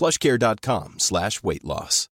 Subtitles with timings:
[0.00, 2.08] plushcare.com slash weight loss.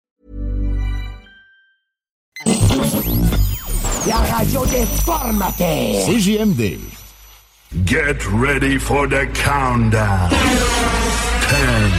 [4.07, 6.02] La radio déformatée.
[6.05, 6.80] CJMD.
[7.85, 10.30] Get ready for the countdown.
[10.30, 11.91] 10,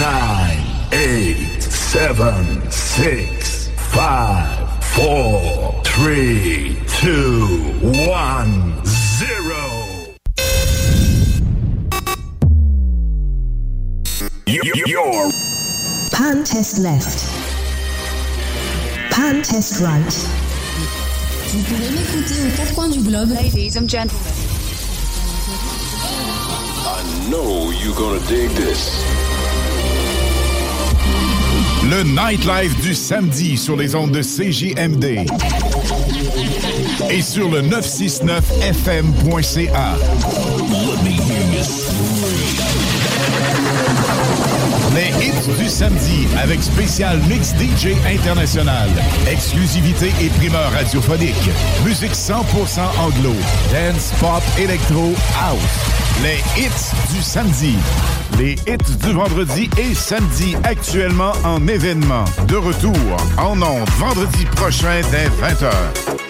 [0.00, 0.58] 9,
[0.92, 8.99] 8, 7, 6, 5, 4, 3, 2, 1, 0.
[14.50, 15.30] You're
[16.10, 17.24] Pan test left.
[19.12, 20.12] Pan test right.
[21.52, 23.30] Vous pouvez m'écouter aux quatre coins du globe.
[23.30, 24.32] Ladies and gentlemen.
[26.84, 28.90] I know you're gonna dig this.
[31.88, 35.26] Le nightlife du samedi sur les ondes de CJMD.
[37.08, 39.96] Et sur le 969fm.ca.
[41.04, 42.09] Les hits
[45.48, 48.88] du samedi avec spécial mix DJ international.
[49.30, 51.50] Exclusivité et primeur radiophonique.
[51.84, 53.32] Musique 100% anglo.
[53.72, 55.58] Dance, pop, électro, house.
[56.22, 57.76] Les hits du samedi.
[58.38, 62.24] Les hits du vendredi et samedi actuellement en événement.
[62.46, 62.96] De retour
[63.38, 66.29] en ondes vendredi prochain dès 20h.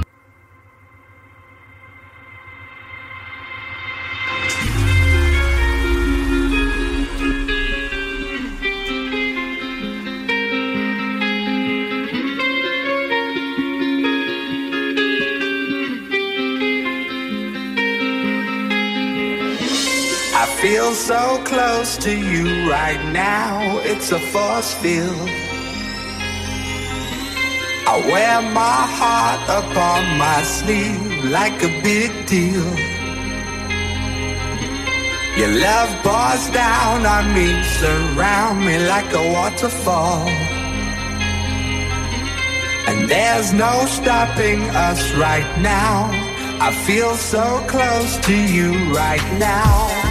[21.01, 25.29] so close to you right now, it's a force field.
[27.93, 32.69] I wear my heart upon my sleeve like a big deal.
[35.39, 40.27] Your love pours down on me, surround me like a waterfall.
[42.89, 46.11] And there's no stopping us right now.
[46.61, 50.10] I feel so close to you right now.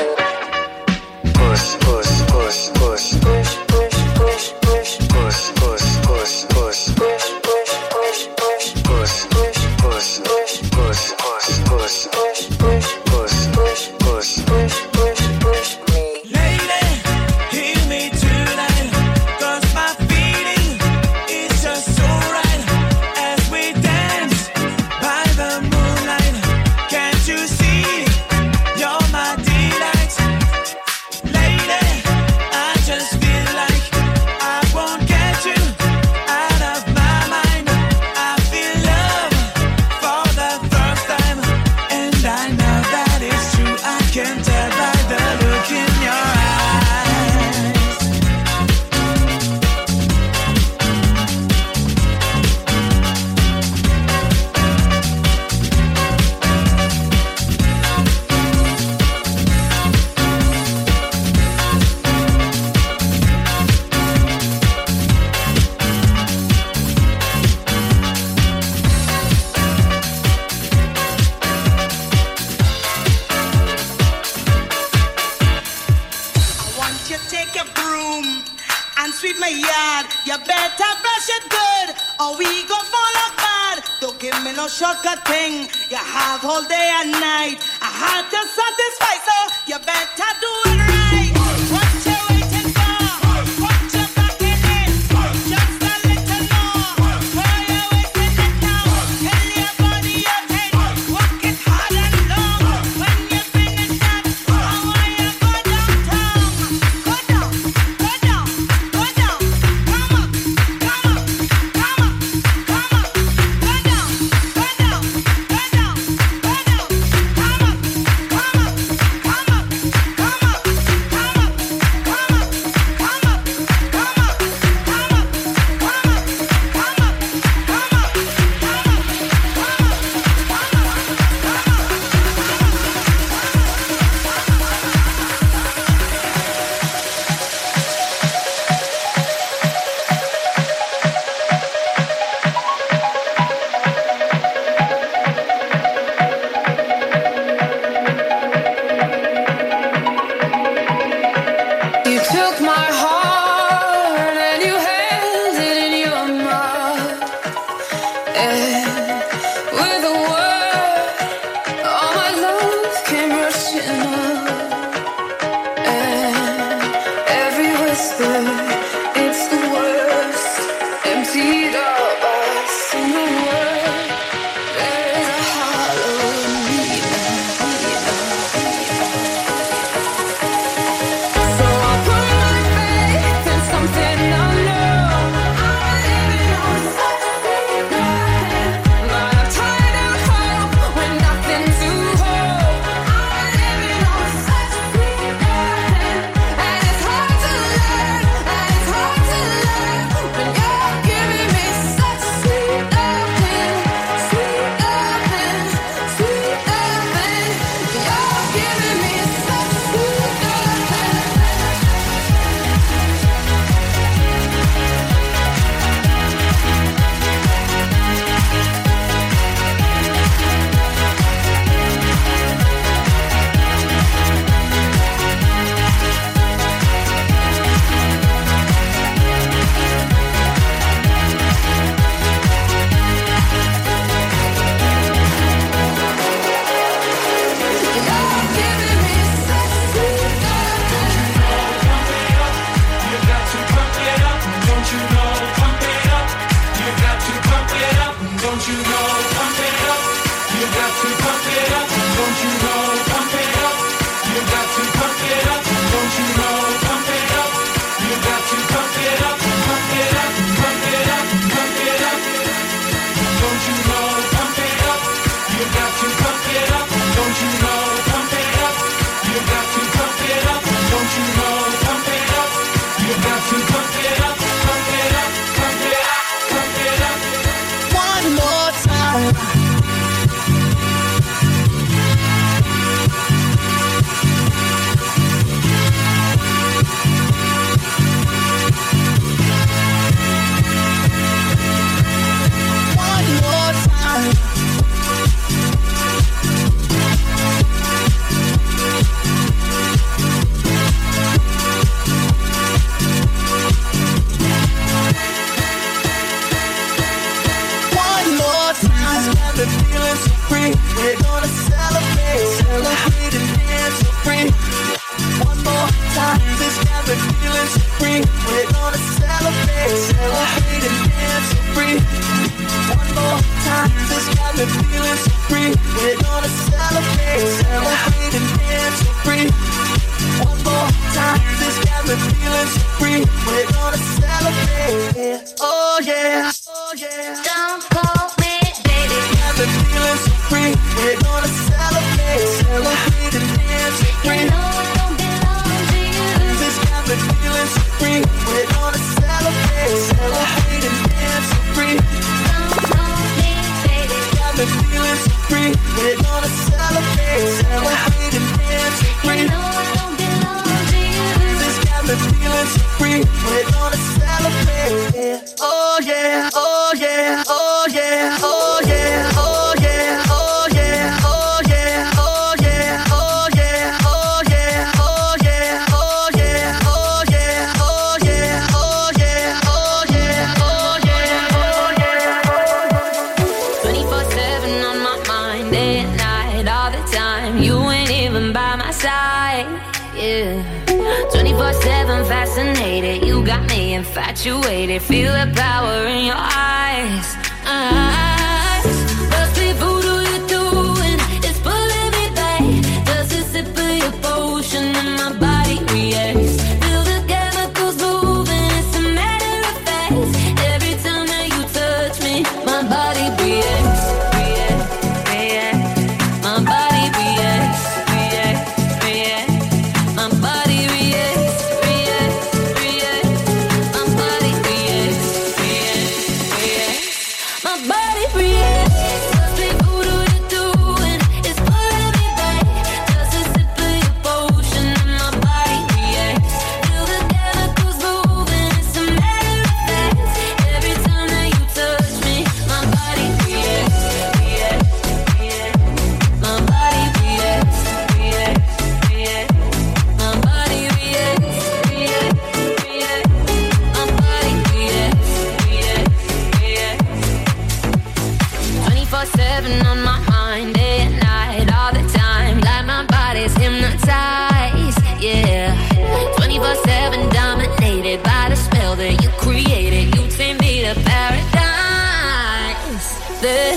[248.67, 249.00] you know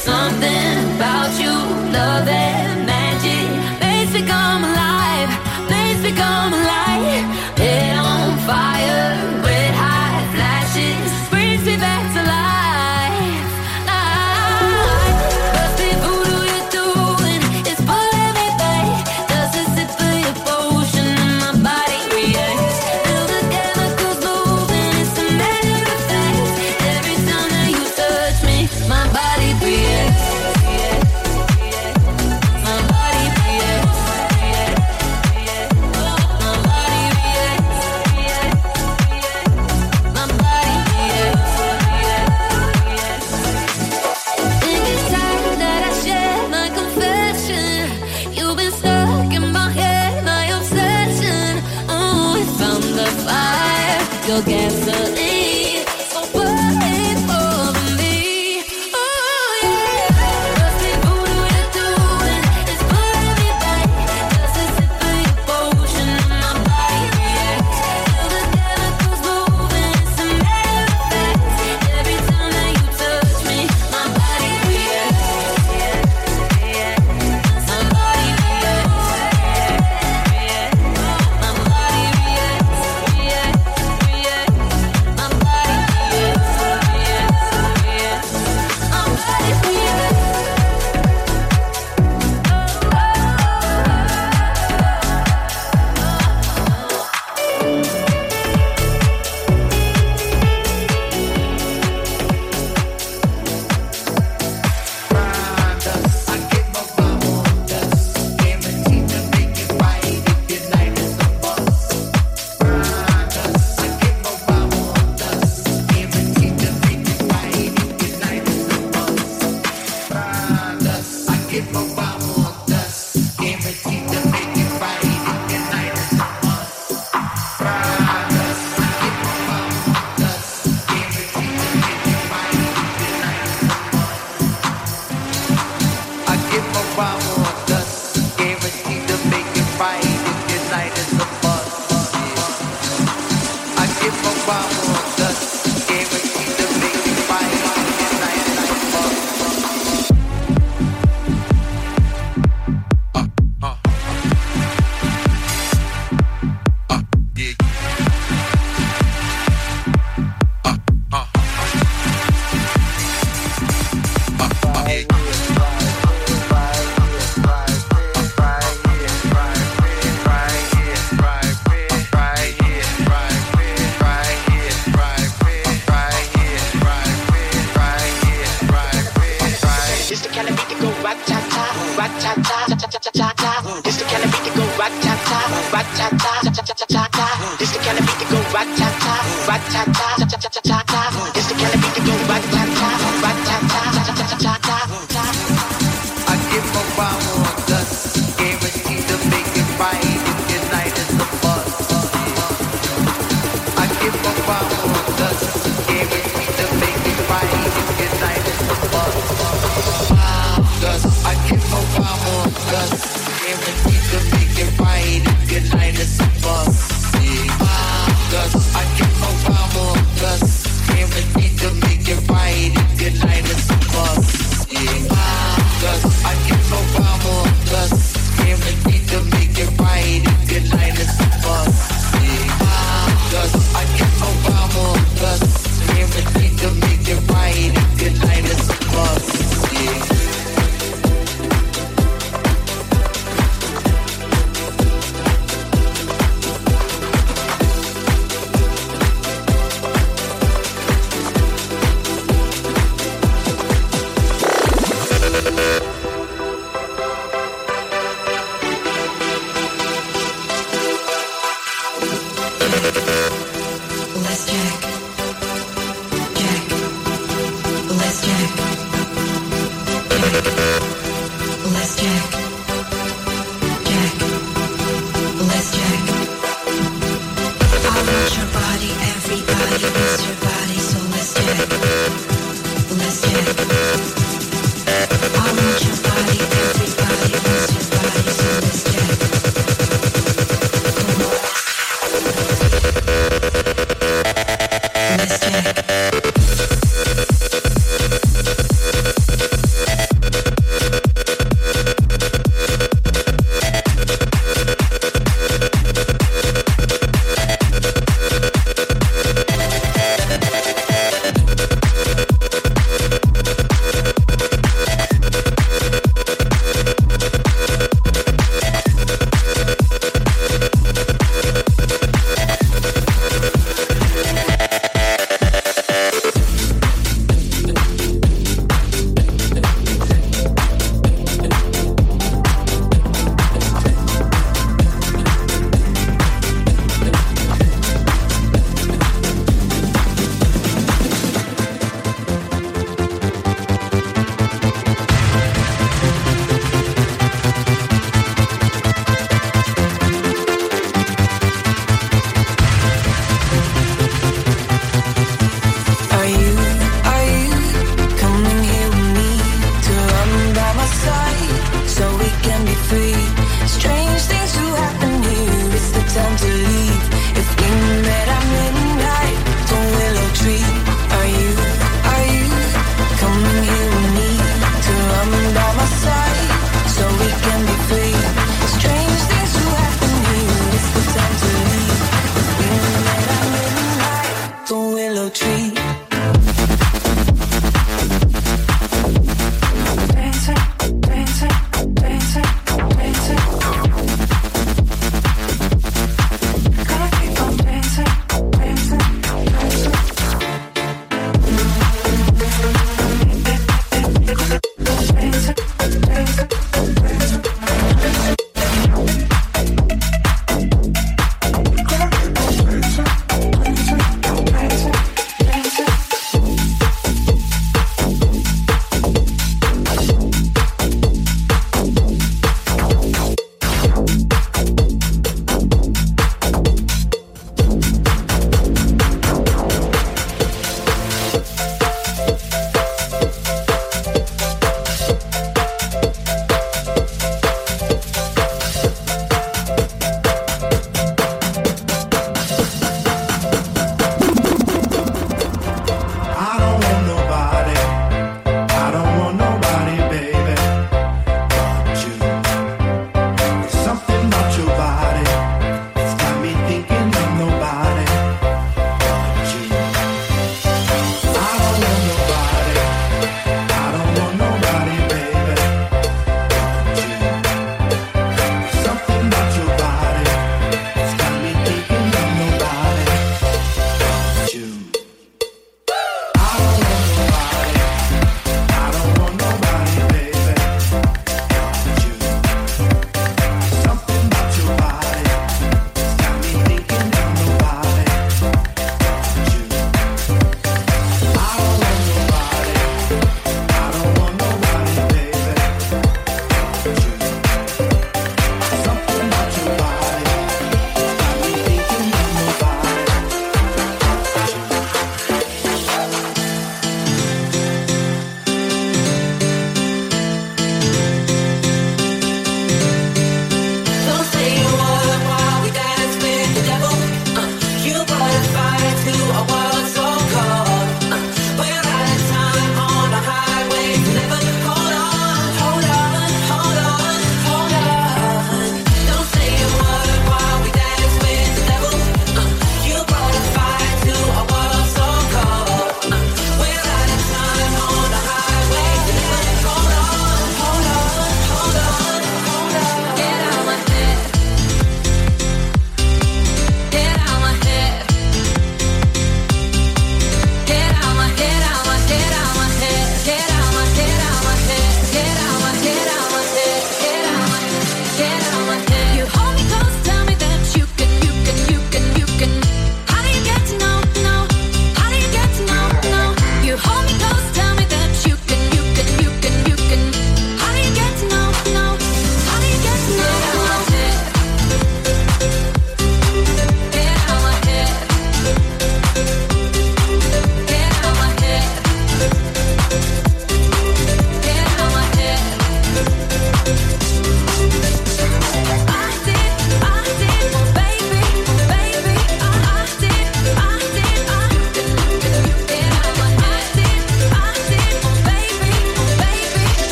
[0.00, 0.79] something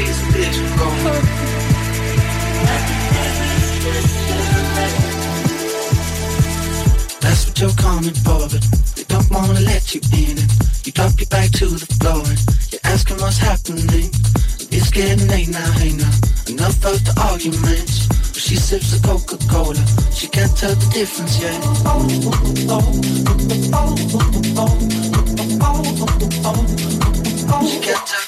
[0.00, 0.04] A.
[7.20, 8.62] That's what you're coming for, but
[8.94, 10.38] they don't wanna let you in.
[10.38, 10.86] it.
[10.86, 12.38] you drop your back to the floor and
[12.70, 14.10] you're asking what's happening.
[14.70, 16.12] It's getting late now, hey now.
[16.46, 18.06] Enough of the arguments.
[18.38, 19.84] She sips a Coca-Cola.
[20.14, 21.60] She can't tell the difference yet.
[21.60, 22.96] She can't tell the
[27.10, 27.68] difference yet.
[27.68, 28.27] She can't tell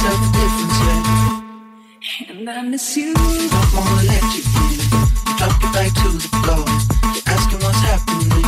[0.00, 2.30] Enough of difference yet.
[2.30, 3.12] And I miss you.
[3.12, 4.80] Don't wanna let you in.
[5.36, 6.64] Drop you back to the floor.
[7.12, 8.44] You're asking what's happening.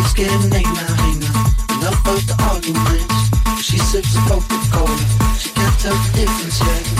[0.00, 1.36] It's getting late now, hey now.
[1.76, 3.62] Enough of the arguments.
[3.62, 4.96] She sips a Coca-Cola.
[5.38, 6.99] She can't tell the difference yet.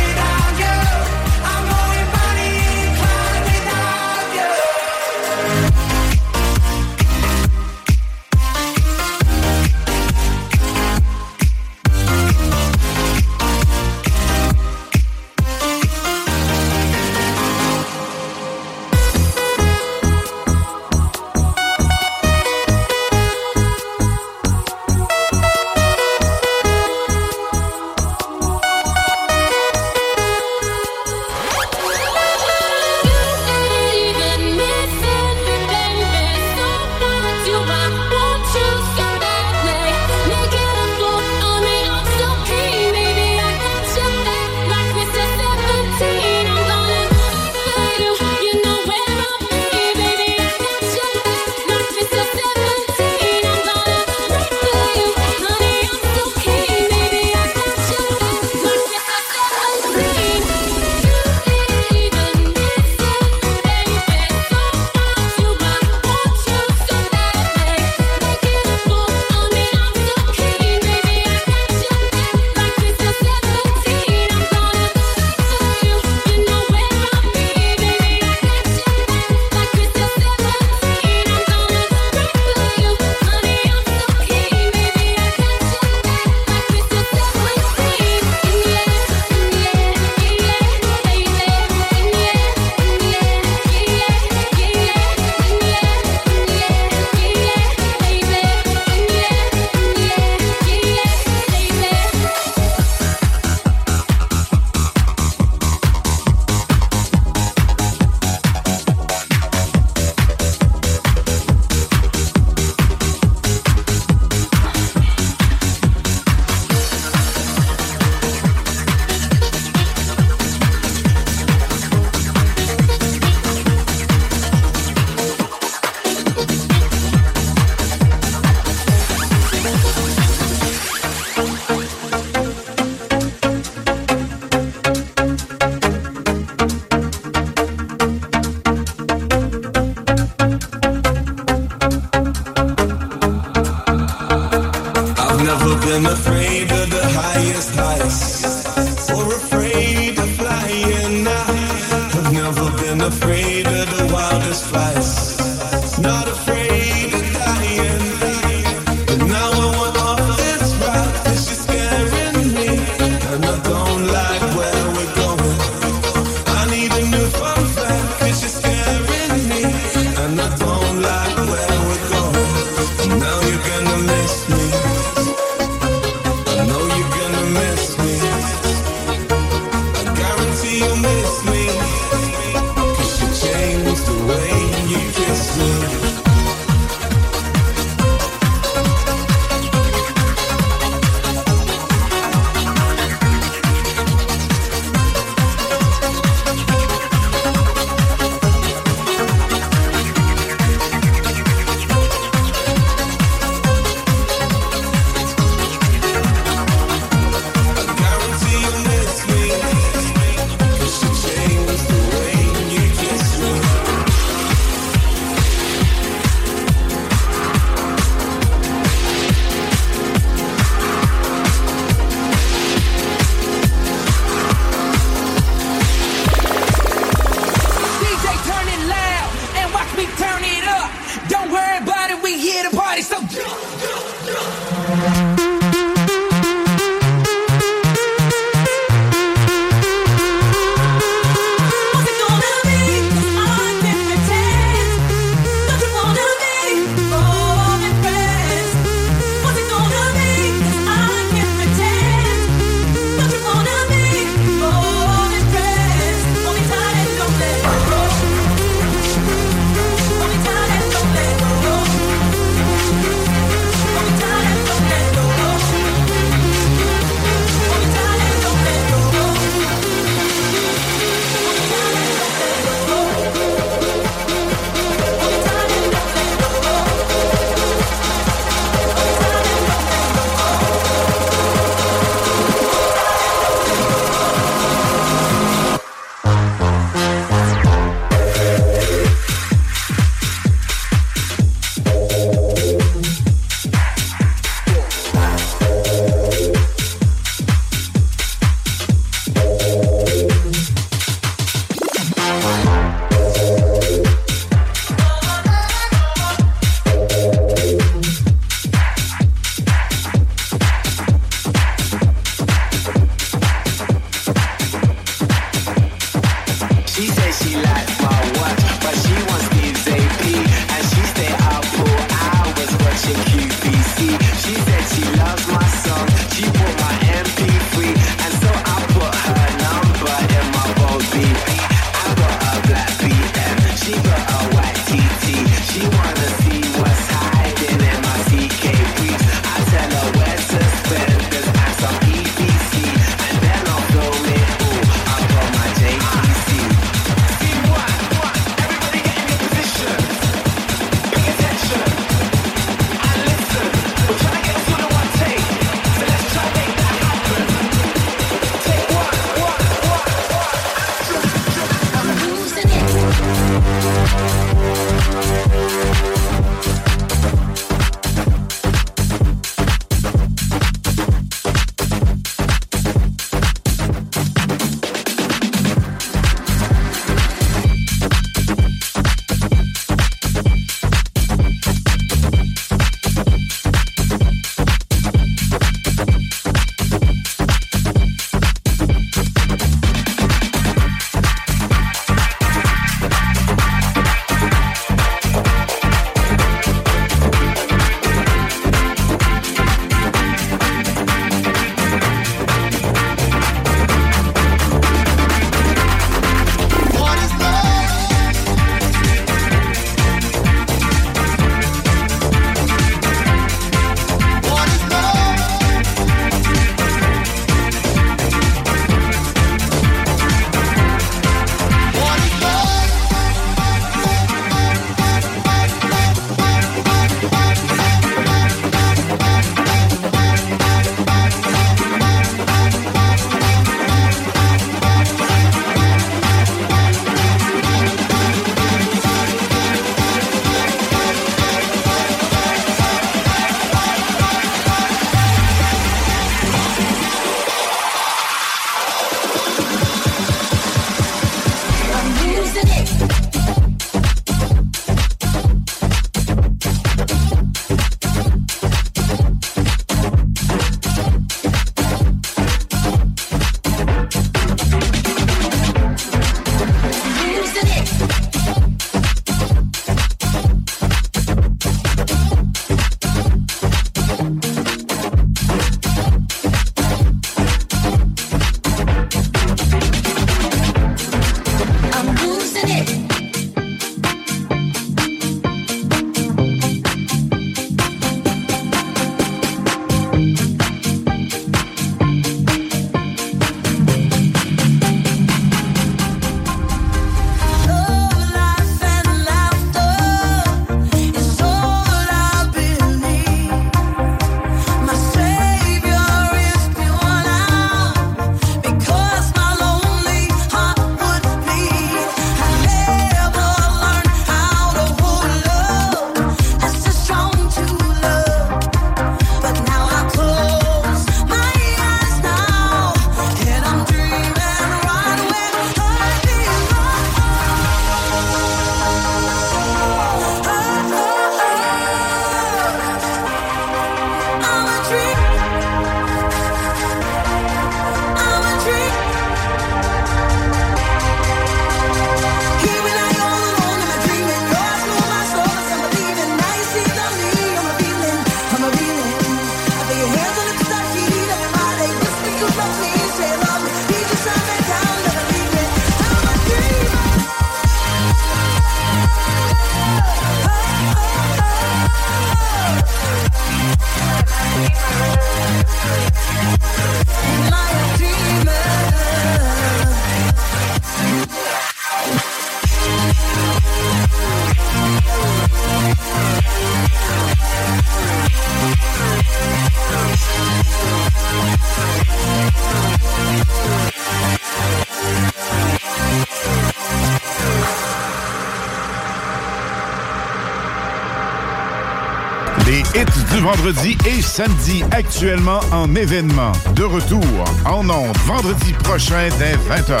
[593.46, 596.50] vendredi et samedi, actuellement en événement.
[596.74, 597.22] De retour
[597.64, 600.00] en ondes vendredi prochain dès 20h.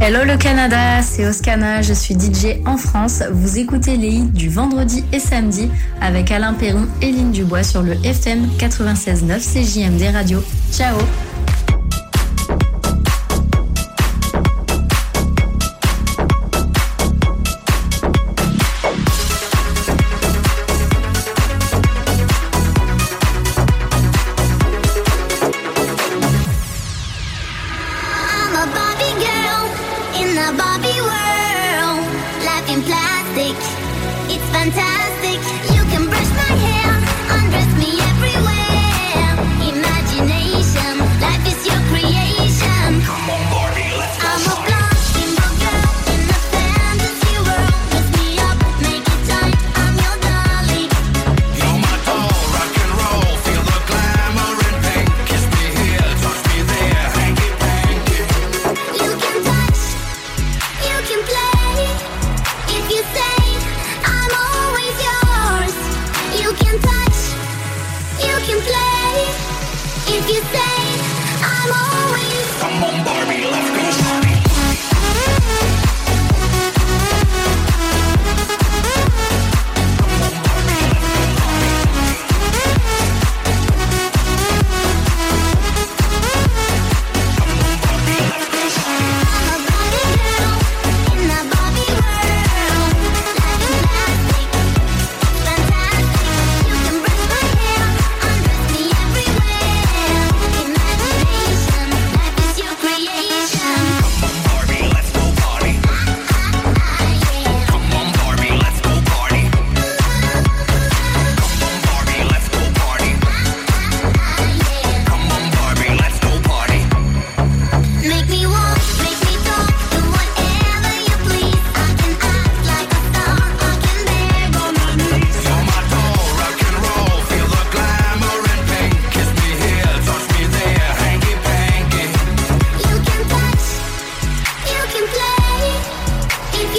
[0.00, 3.22] Hello le Canada, c'est Oscana, je suis DJ en France.
[3.30, 7.82] Vous écoutez les hits du vendredi et samedi avec Alain Perron et Lynne Dubois sur
[7.82, 10.42] le FM 96.9 CJMD Radio.
[10.72, 10.96] Ciao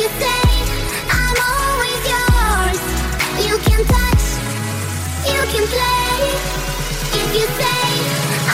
[0.04, 0.44] you play.
[7.20, 7.88] If you say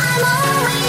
[0.06, 0.89] I'm always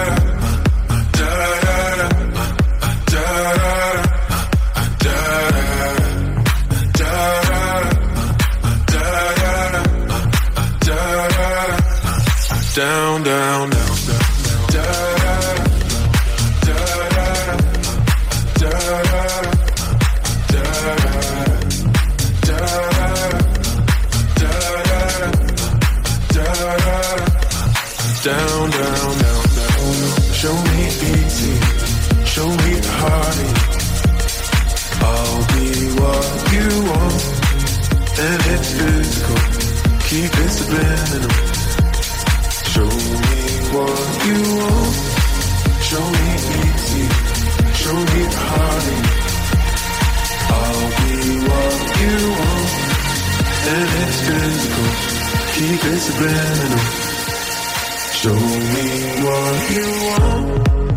[12.71, 14.67] uh, down, down, down, down.
[14.71, 14.83] Da
[15.21, 16.05] da da,
[16.61, 17.35] da da da,
[18.61, 19.31] da da.
[28.23, 29.95] Down, down, down, down.
[30.31, 31.55] Show me easy.
[32.25, 33.61] Show me heartache.
[35.01, 35.67] I'll be
[35.99, 37.21] what you want.
[38.19, 39.39] And it's physical.
[40.07, 41.50] Keep it subliminal.
[43.71, 44.95] What you want.
[45.81, 47.05] Show me easy.
[47.81, 48.43] Show me the.
[50.51, 51.11] I'll be
[51.47, 52.71] what you want.
[53.73, 54.89] And it's physical.
[55.55, 56.85] Keep it subliminal.
[58.21, 58.39] Show
[58.73, 58.87] me
[59.23, 60.90] what you want.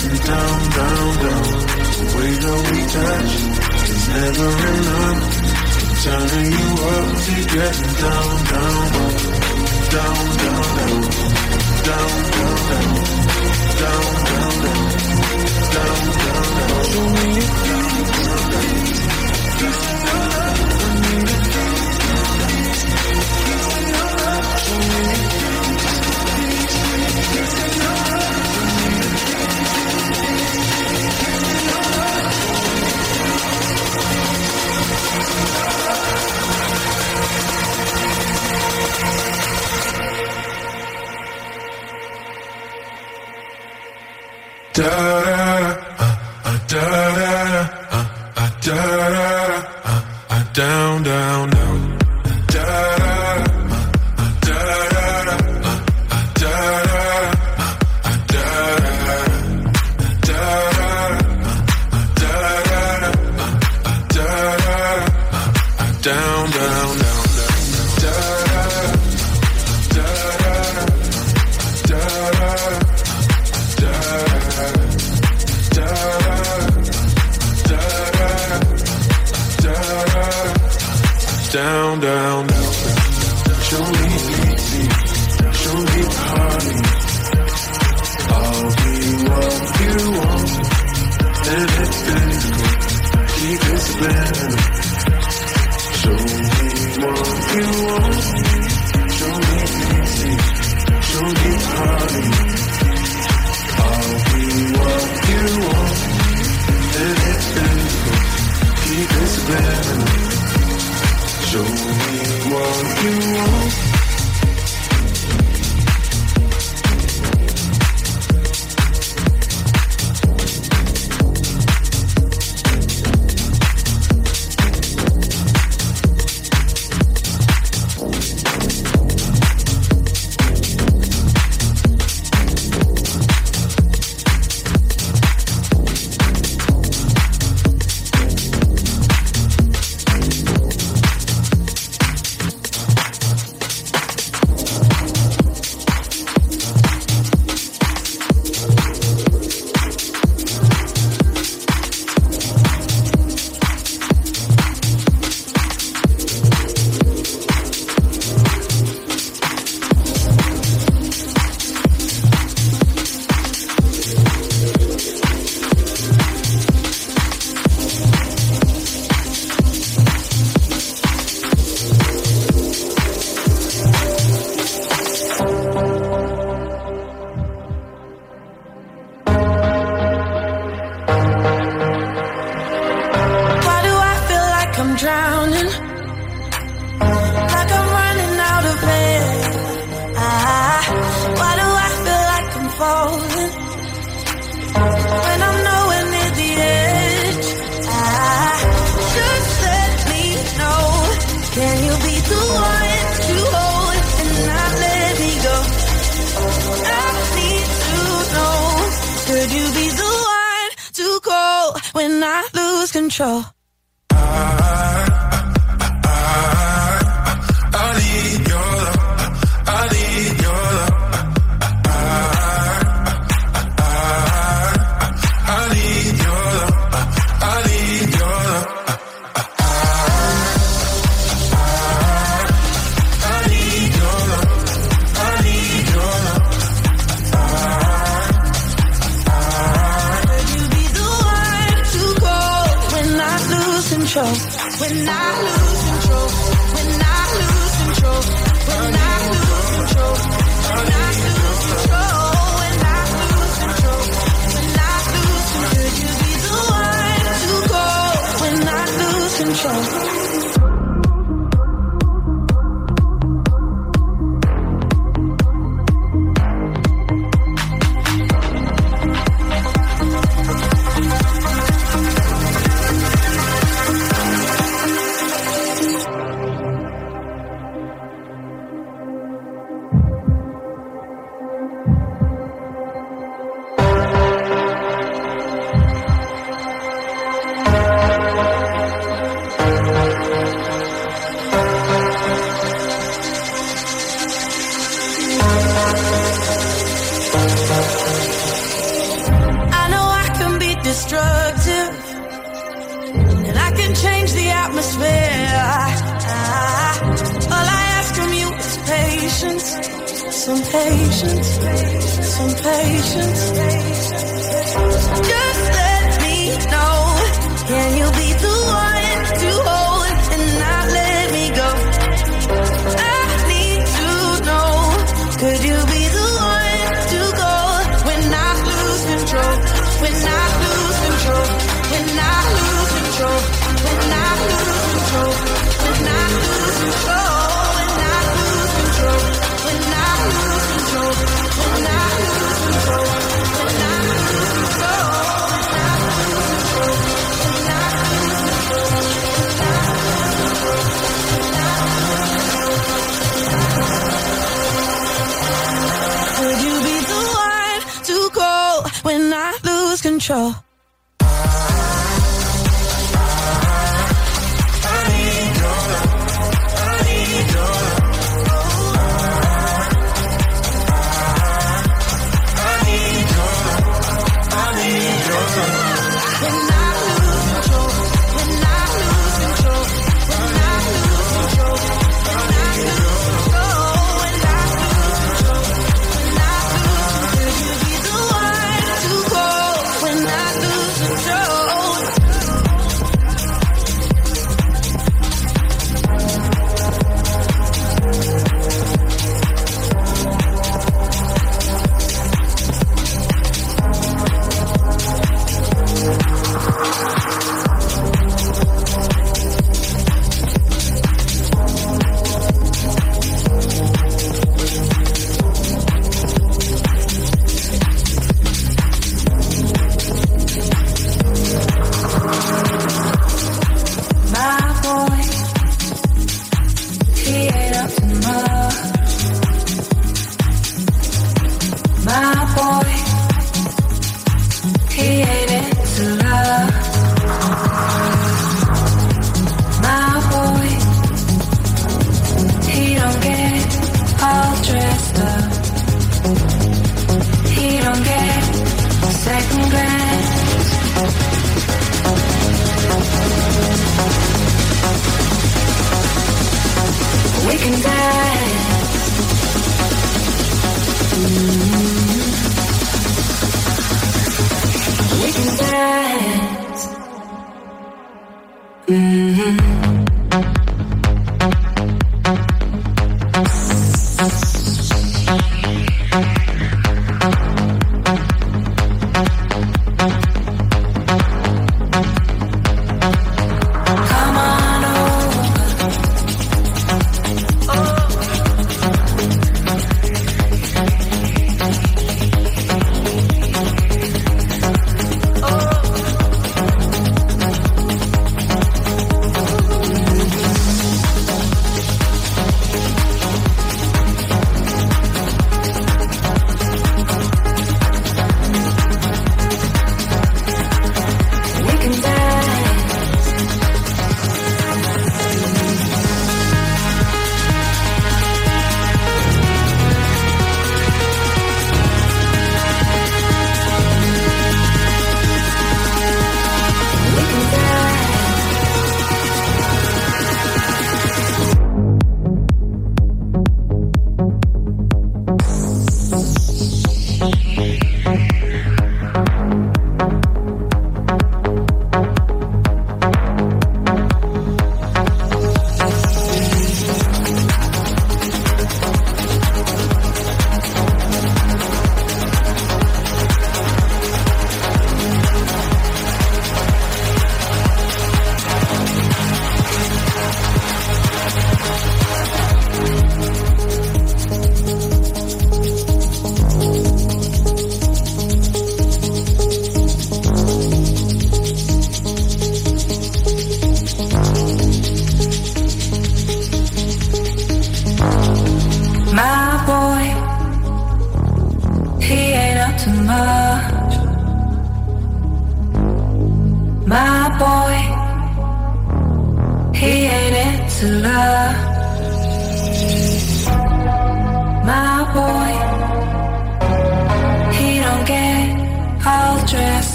[0.00, 1.44] To getting down, down, down.
[2.00, 3.32] The way that we touch
[3.90, 5.20] is never enough.
[5.80, 8.82] I'm turning you up to getting down, down,
[9.90, 11.04] down, down, down,
[11.84, 12.56] down, down,
[13.50, 14.96] down, down, down, down,
[15.70, 16.84] down, down, down.
[16.90, 18.56] Show me a piece of your love.
[20.80, 21.50] I need a
[27.80, 27.99] Da
[44.80, 45.19] Turn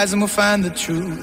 [0.00, 1.17] lies and we'll find the truth.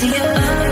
[0.00, 0.69] to get by.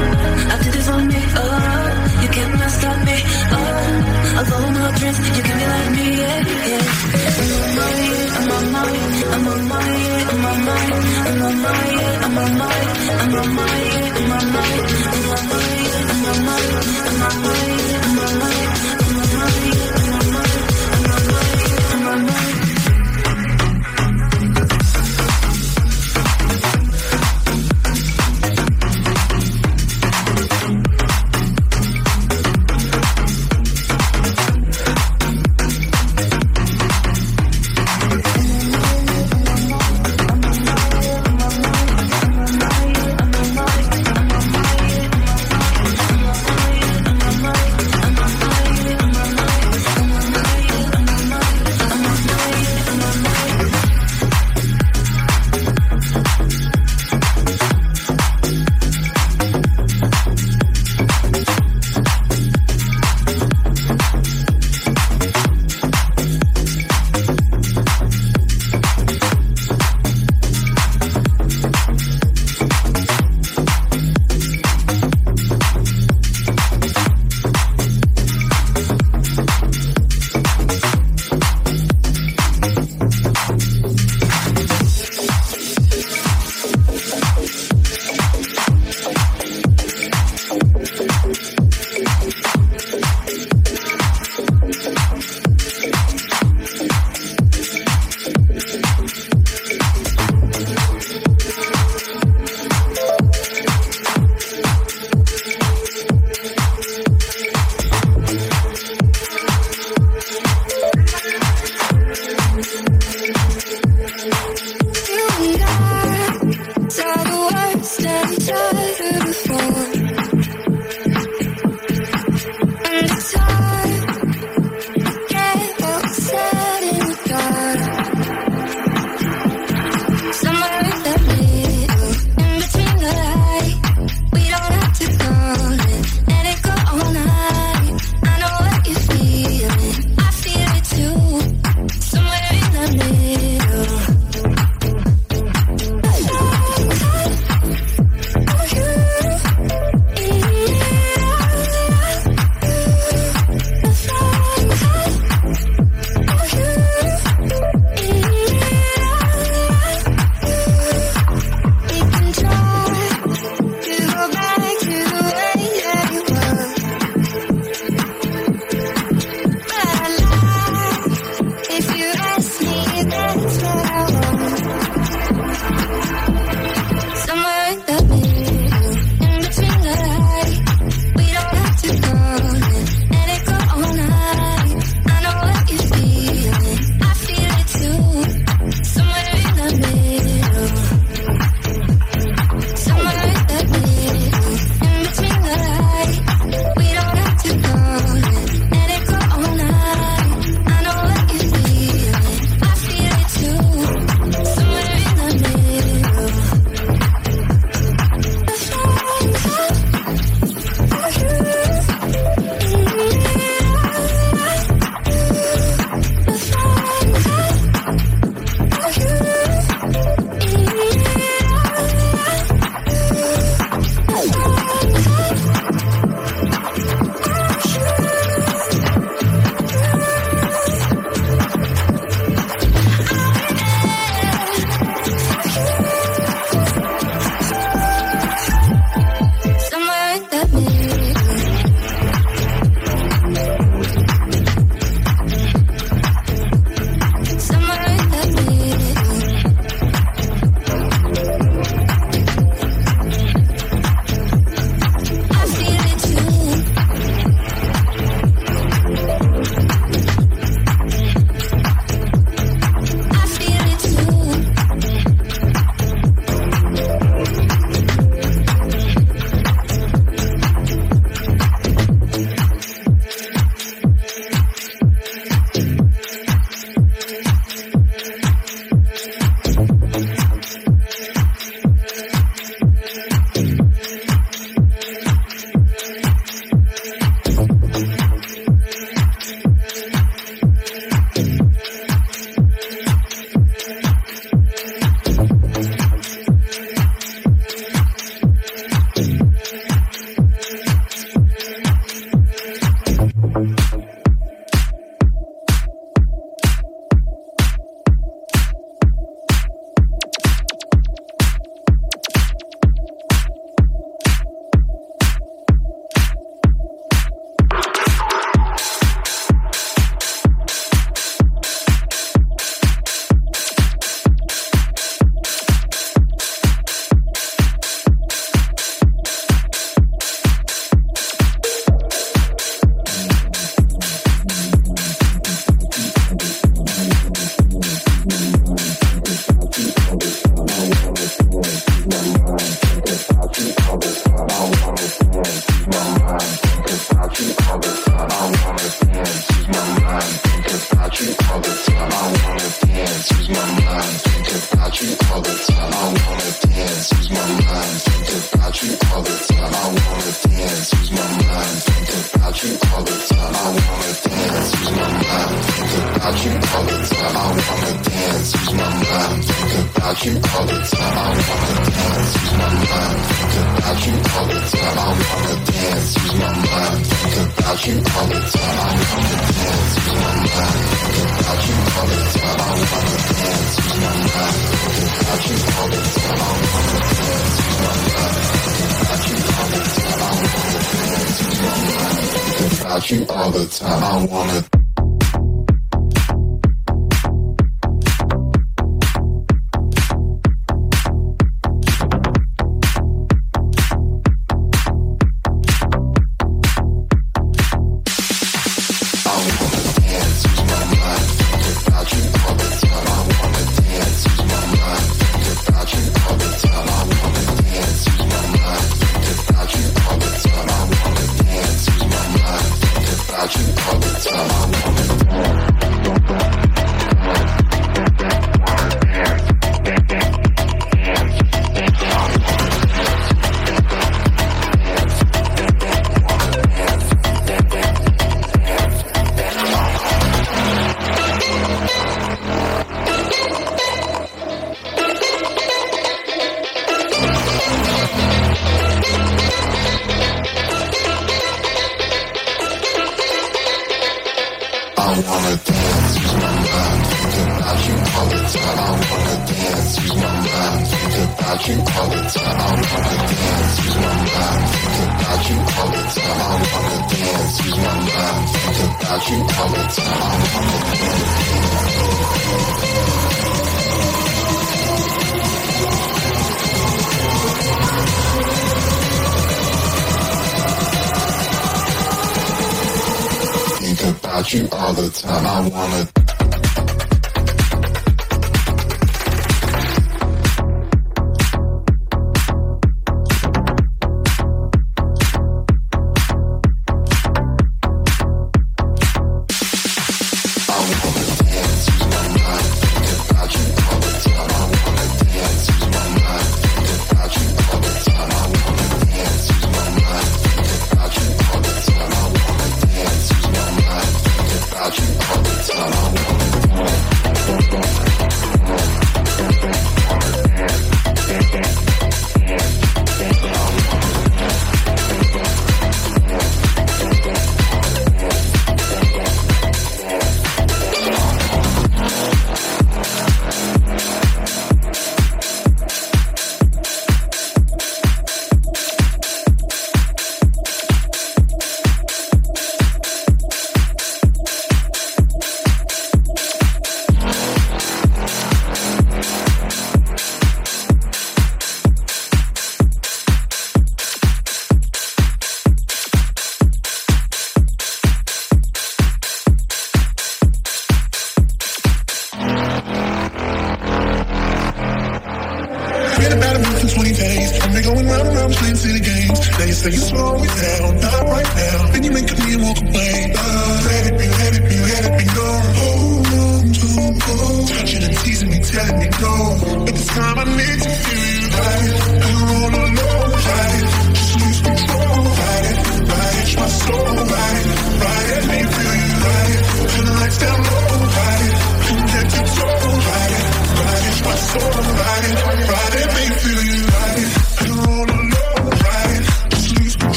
[485.50, 485.97] Wanna.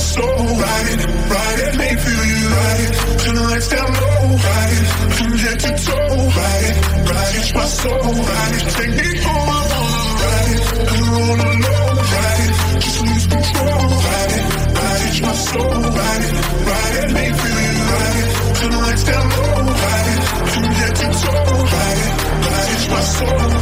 [0.00, 1.00] slow, ride it,
[1.30, 2.92] ride it, make feel you ride it.
[3.20, 4.86] Turn the lights down low, ride it,
[5.16, 6.76] from head to toe, ride it,
[7.10, 8.64] ride it, my soul, ride it.
[8.76, 11.82] Take me home, I wanna ride it, I don't wanna know,
[12.16, 14.44] ride it, just lose control, ride it,
[14.80, 16.34] ride it, my soul, ride it,
[16.70, 18.28] ride it, make feel you ride it.
[18.56, 20.20] Turn the lights down low, ride it,
[20.52, 21.44] from head to toe,
[21.74, 22.12] ride it,
[22.46, 23.59] ride it, my soul.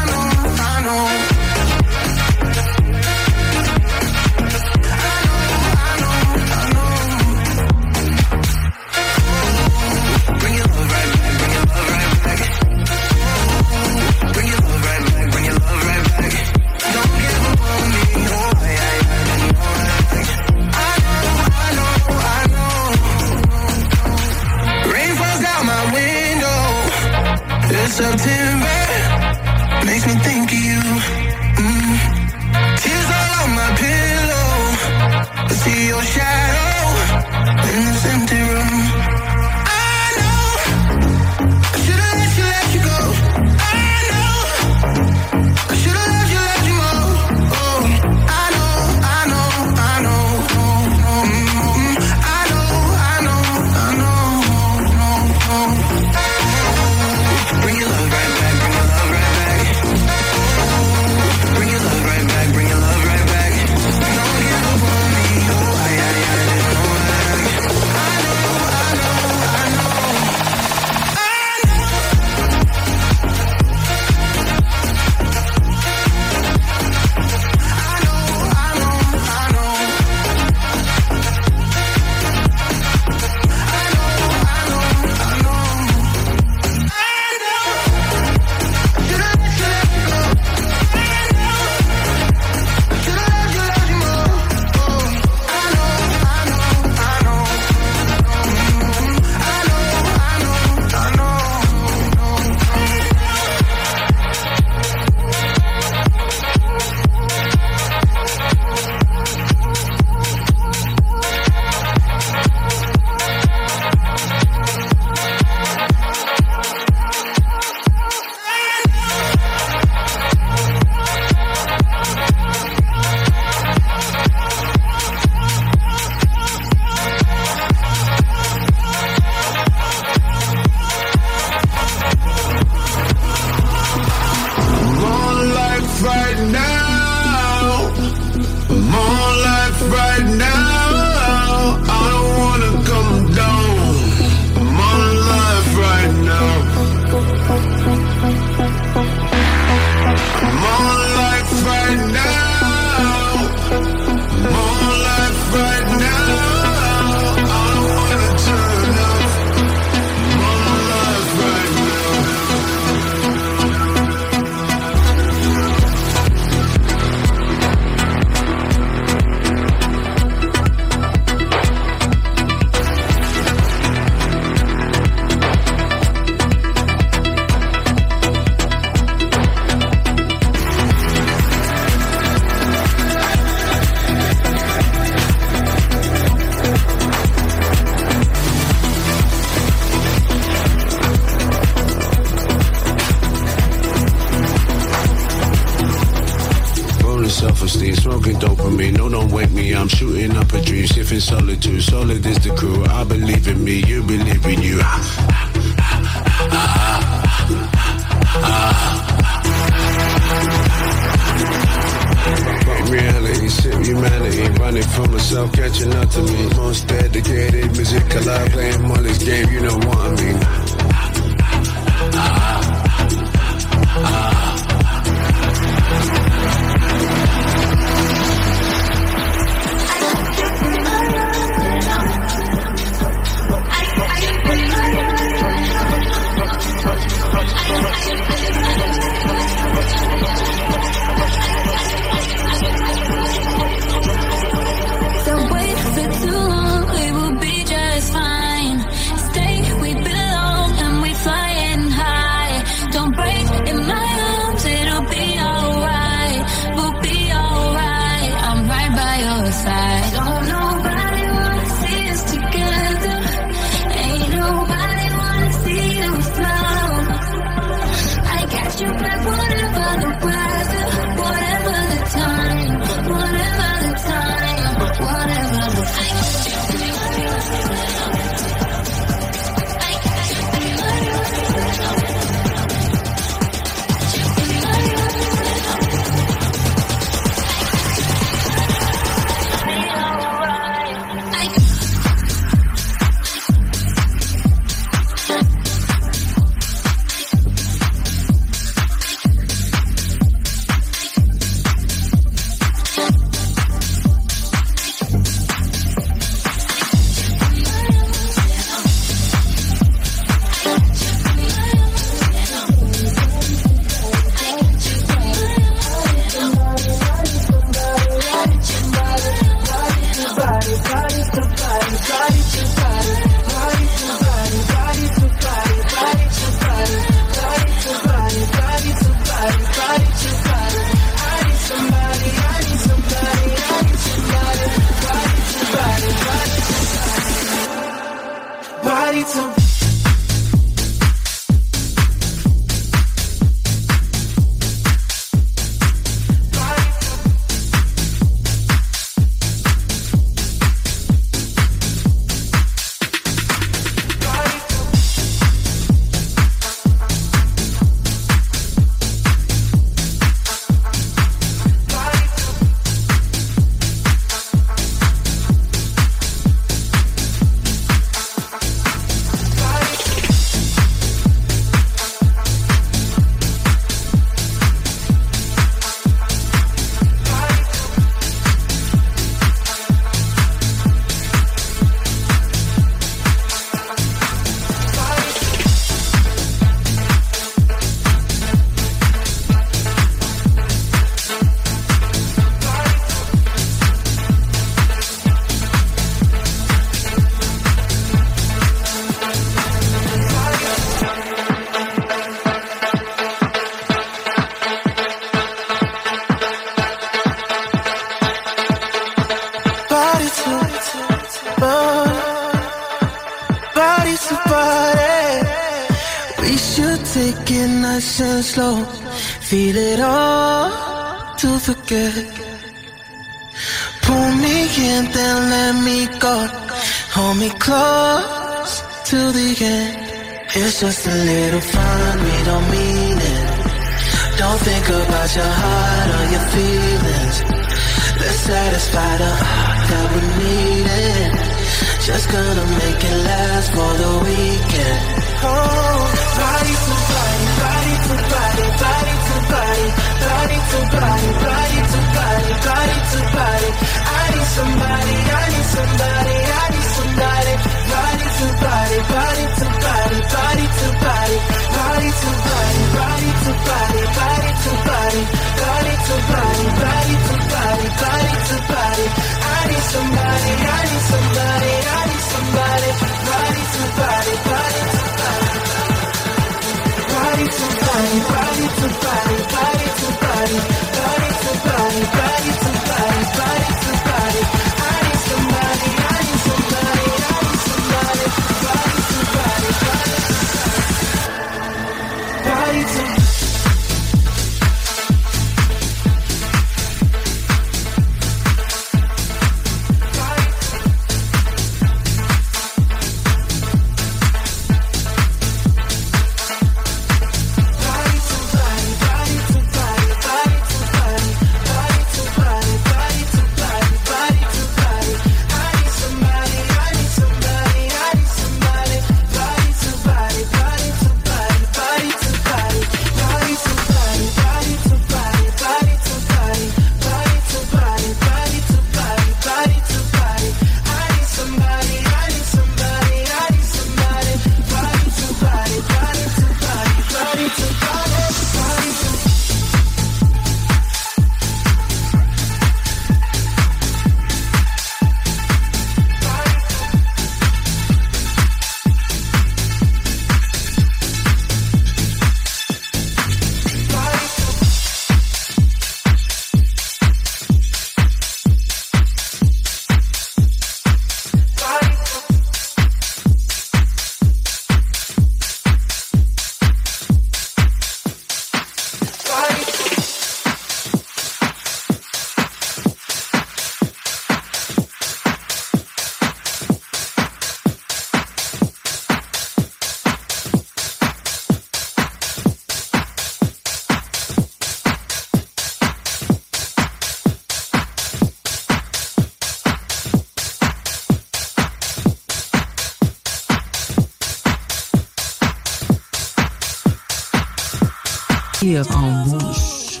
[598.82, 600.00] Tire en bouche.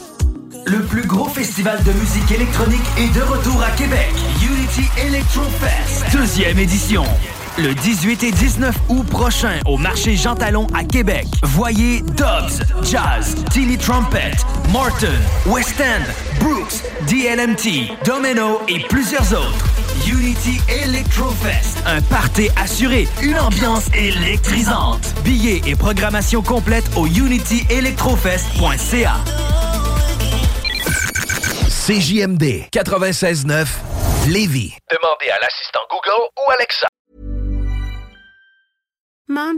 [0.66, 4.12] Le plus gros festival de musique électronique est de retour à Québec.
[4.42, 7.04] Unity Electro Fest, deuxième édition.
[7.58, 11.26] Le 18 et 19 août prochain au marché Jean Talon à Québec.
[11.42, 14.32] Voyez Dobbs, Jazz, Tilly Trumpet,
[14.72, 15.06] Martin,
[15.46, 16.04] West End,
[16.40, 19.64] Brooks, DLMT, Domino et plusieurs autres.
[20.06, 25.14] Unity Electro Fest, un party assuré, une ambiance électrisante.
[25.26, 29.16] Billets et programmation complète au unityelectrofest.ca.
[31.68, 33.66] CJMD 96.9
[34.28, 34.76] Lévis.
[34.88, 36.86] Demandez à l'assistant Google ou Alexa.